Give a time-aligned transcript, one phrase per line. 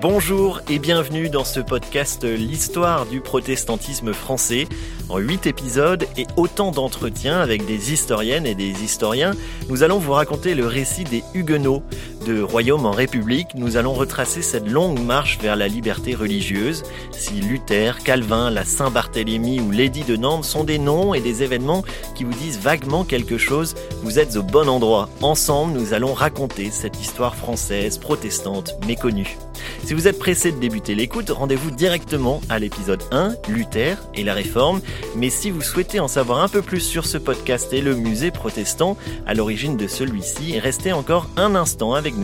[0.00, 4.66] Bonjour et bienvenue dans ce podcast L'histoire du protestantisme français.
[5.08, 9.32] En huit épisodes et autant d'entretiens avec des historiennes et des historiens,
[9.68, 11.82] nous allons vous raconter le récit des Huguenots.
[12.26, 16.82] De royaume en république, nous allons retracer cette longue marche vers la liberté religieuse.
[17.12, 21.84] Si Luther, Calvin, la Saint-Barthélemy ou l'édit de Nantes sont des noms et des événements
[22.16, 25.08] qui vous disent vaguement quelque chose, vous êtes au bon endroit.
[25.22, 29.38] Ensemble, nous allons raconter cette histoire française protestante méconnue.
[29.84, 34.34] Si vous êtes pressé de débuter l'écoute, rendez-vous directement à l'épisode 1, Luther et la
[34.34, 34.80] Réforme.
[35.14, 38.30] Mais si vous souhaitez en savoir un peu plus sur ce podcast et le musée
[38.30, 42.15] protestant à l'origine de celui-ci, restez encore un instant avec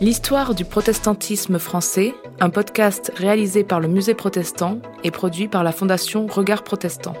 [0.00, 5.72] L'histoire du protestantisme français, un podcast réalisé par le musée protestant et produit par la
[5.72, 7.14] fondation Regard Protestant.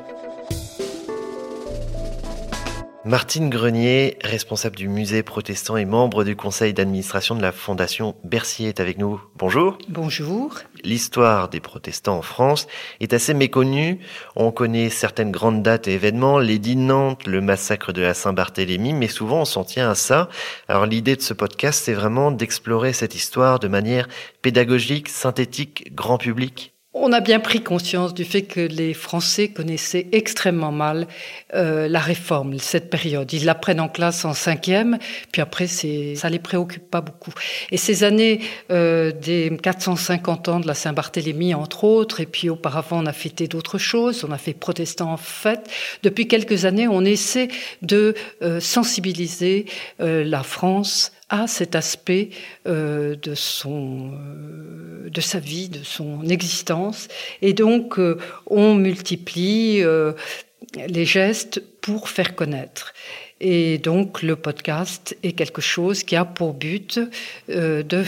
[3.06, 8.70] Martine Grenier, responsable du musée protestant et membre du conseil d'administration de la fondation Bercier
[8.70, 9.22] est avec nous.
[9.36, 9.78] Bonjour.
[9.88, 10.58] Bonjour.
[10.82, 12.66] L'histoire des protestants en France
[12.98, 14.00] est assez méconnue.
[14.34, 18.92] On connaît certaines grandes dates et événements, l'édit de Nantes, le massacre de la Saint-Barthélemy,
[18.92, 20.28] mais souvent on s'en tient à ça.
[20.66, 24.08] Alors l'idée de ce podcast, c'est vraiment d'explorer cette histoire de manière
[24.42, 26.75] pédagogique, synthétique, grand public.
[26.98, 31.06] On a bien pris conscience du fait que les Français connaissaient extrêmement mal
[31.52, 33.30] euh, la réforme, cette période.
[33.34, 34.96] Ils l'apprennent en classe en cinquième,
[35.30, 37.32] puis après, ça les préoccupe pas beaucoup.
[37.70, 43.02] Et ces années euh, des 450 ans de la Saint-Barthélemy, entre autres, et puis auparavant,
[43.02, 45.68] on a fêté d'autres choses, on a fait protestant en fête.
[46.02, 47.48] Depuis quelques années, on essaie
[47.82, 49.66] de euh, sensibiliser
[49.98, 52.30] la France à cet aspect
[52.66, 57.08] euh, euh, de sa vie, de son existence,
[57.42, 59.82] et donc euh, on multiplie
[60.88, 62.94] les gestes pour faire connaître.
[63.40, 67.00] Et donc le podcast est quelque chose qui a pour but
[67.48, 68.02] de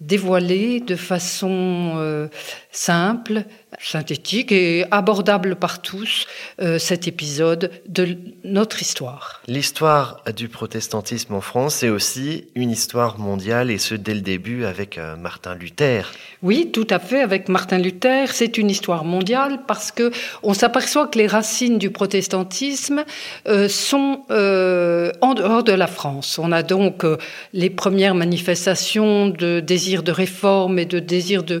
[0.00, 2.28] dévoiler de façon
[2.72, 3.44] simple,
[3.78, 6.26] synthétique et abordable par tous
[6.60, 9.40] euh, cet épisode de notre histoire.
[9.46, 14.64] L'histoire du protestantisme en France, c'est aussi une histoire mondiale et ce dès le début
[14.64, 16.12] avec euh, Martin Luther.
[16.42, 17.20] Oui, tout à fait.
[17.20, 20.10] Avec Martin Luther, c'est une histoire mondiale parce que
[20.42, 23.04] on s'aperçoit que les racines du protestantisme
[23.46, 26.38] euh, sont en dehors de la France.
[26.38, 27.04] On a donc
[27.52, 29.60] les premières manifestations de
[29.98, 31.60] de réforme et de désir de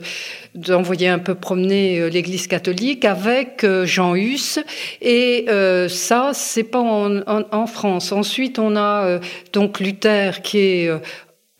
[0.54, 4.58] d'envoyer un peu promener euh, l'Église catholique avec euh, Jean Hus.
[5.00, 8.10] Et euh, ça, c'est pas en, en, France.
[8.10, 9.20] Ensuite, on a
[9.52, 10.90] donc Luther qui est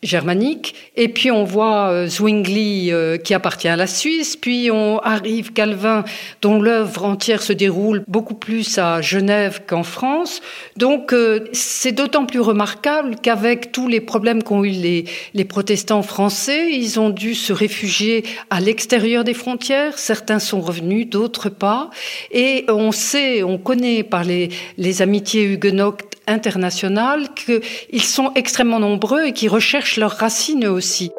[0.03, 0.75] germanique.
[0.97, 4.37] Et puis on voit euh, Zwingli euh, qui appartient à la Suisse.
[4.37, 6.05] Puis on arrive Calvin
[6.43, 10.41] dont l'œuvre entière se déroule beaucoup plus à Genève qu'en France.
[10.77, 16.03] Donc euh, c'est d'autant plus remarquable qu'avec tous les problèmes qu'ont eu les, les protestants
[16.03, 19.99] français, ils ont dû se réfugier à l'extérieur des frontières.
[19.99, 21.91] Certains sont revenus, d'autres pas.
[22.31, 29.25] Et on sait, on connaît par les, les amitiés huguenotes internationales qu'ils sont extrêmement nombreux
[29.25, 31.11] et qui recherchent leurs racines aussi.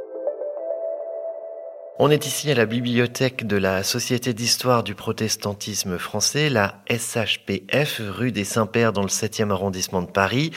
[1.99, 8.01] On est ici à la bibliothèque de la Société d'histoire du protestantisme français, la SHPF,
[8.09, 10.49] rue des Saints-Pères dans le 7e arrondissement de Paris.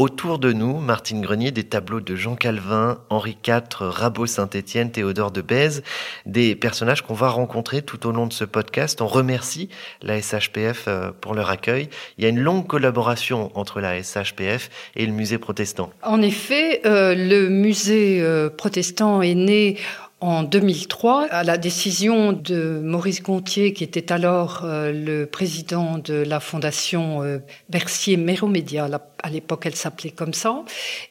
[0.00, 5.30] Autour de nous, Martine Grenier, des tableaux de Jean Calvin, Henri IV, Rabot Saint-Étienne, Théodore
[5.30, 5.82] de Bèze,
[6.24, 9.02] des personnages qu'on va rencontrer tout au long de ce podcast.
[9.02, 9.68] On remercie
[10.00, 11.90] la SHPF euh, pour leur accueil.
[12.16, 15.90] Il y a une longue collaboration entre la SHPF et le musée protestant.
[16.02, 19.76] En effet, euh, le musée euh, protestant est né
[20.20, 26.14] en 2003, à la décision de Maurice Gontier, qui était alors euh, le président de
[26.14, 27.38] la fondation euh,
[27.68, 28.88] Bercier Méromédia,
[29.22, 30.62] à l'époque elle s'appelait comme ça,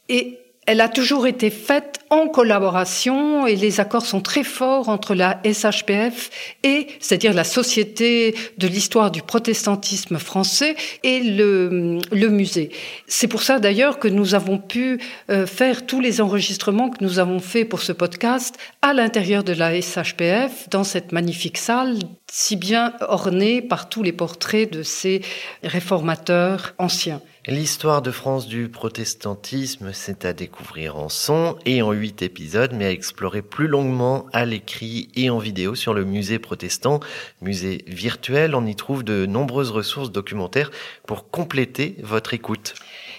[0.09, 5.15] et elle a toujours été faite en collaboration et les accords sont très forts entre
[5.15, 6.29] la SHPF
[6.61, 12.69] et, c'est-à-dire la Société de l'histoire du protestantisme français et le, musée.
[13.07, 14.99] C'est pour ça d'ailleurs que nous avons pu
[15.31, 19.53] euh, faire tous les enregistrements que nous avons faits pour ce podcast à l'intérieur de
[19.53, 21.97] la SHPF, dans cette magnifique salle
[22.31, 25.21] si bien ornée par tous les portraits de ces
[25.63, 27.21] réformateurs anciens.
[27.47, 32.85] L'histoire de France du protestantisme, c'est à découvrir en son et en huit épisodes, mais
[32.85, 36.99] à explorer plus longuement à l'écrit et en vidéo sur le musée protestant,
[37.41, 38.53] musée virtuel.
[38.53, 40.69] On y trouve de nombreuses ressources documentaires
[41.07, 42.75] pour compléter votre écoute.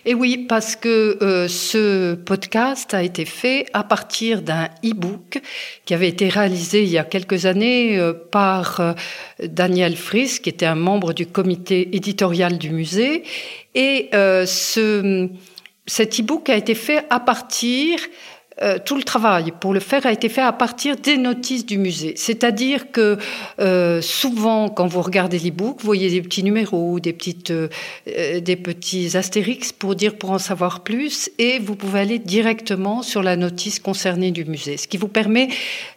[0.07, 5.41] Et oui, parce que euh, ce podcast a été fait à partir d'un e-book
[5.85, 8.93] qui avait été réalisé il y a quelques années euh, par euh,
[9.43, 13.25] Daniel Fris, qui était un membre du comité éditorial du musée.
[13.75, 15.29] Et euh, ce,
[15.87, 17.99] cet e-book a été fait à partir
[18.62, 21.79] euh, tout le travail pour le faire a été fait à partir des notices du
[21.79, 22.12] musée.
[22.17, 23.17] C'est-à-dire que
[23.59, 27.69] euh, souvent, quand vous regardez l'e-book, vous voyez des petits numéros, des, petites, euh,
[28.07, 33.23] des petits astérix pour dire pour en savoir plus, et vous pouvez aller directement sur
[33.23, 35.49] la notice concernée du musée, ce qui vous permet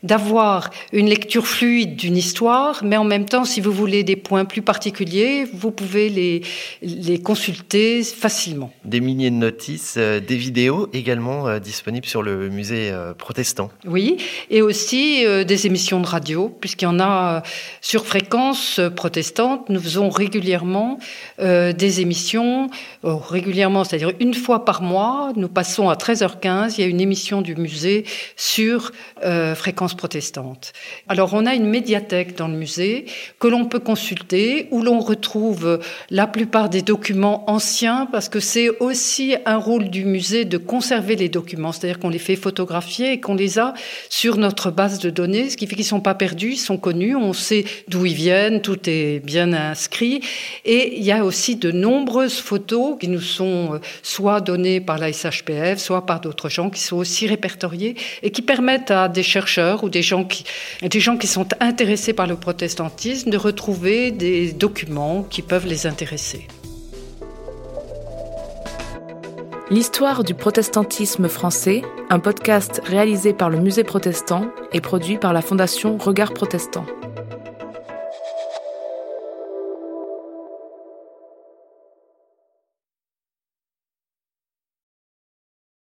[0.02, 4.46] d'avoir une lecture fluide d'une histoire, mais en même temps, si vous voulez des points
[4.46, 6.42] plus particuliers, vous pouvez les,
[6.82, 8.72] les consulter facilement.
[8.86, 13.70] Des milliers de notices, des vidéos également disponibles sur le musée euh, protestant.
[13.86, 14.18] Oui,
[14.50, 17.42] et aussi euh, des émissions de radio, puisqu'il y en a euh,
[17.82, 19.70] sur fréquence protestante.
[19.70, 21.00] Nous faisons régulièrement
[21.40, 22.70] des émissions,
[23.04, 25.34] régulièrement, c'est-à-dire une fois par mois.
[25.36, 28.06] Nous passons à 13h15, il y a une émission du musée
[28.36, 28.92] sur
[29.56, 30.74] fréquence protestante.
[31.08, 33.06] Alors on a une médiathèque dans le musée
[33.40, 35.80] que l'on peut consulter, où l'on retrouve
[36.10, 41.16] la plupart des documents anciens, parce que c'est aussi un rôle du musée de conserver
[41.16, 43.74] les documents, c'est-à-dire qu'on les fait photographiés et qu'on les a
[44.10, 47.16] sur notre base de données, ce qui fait qu'ils sont pas perdus, ils sont connus,
[47.16, 50.22] on sait d'où ils viennent, tout est bien inscrit.
[50.66, 54.98] Et il y a aussi de nombreuses photos qui nous sont euh, soit données par
[54.98, 59.24] la SHPF, soit par d'autres gens qui sont aussi répertoriés et qui permettent à des
[59.24, 60.44] chercheurs ou des gens qui,
[60.82, 65.88] des gens qui sont intéressés par le protestantisme de retrouver des documents qui peuvent les
[65.88, 66.48] intéresser.
[69.70, 75.42] L'histoire du protestantisme français, un podcast réalisé par le Musée protestant et produit par la
[75.42, 76.86] Fondation Regard Protestant.